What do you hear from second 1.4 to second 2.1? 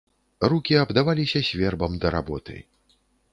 свербам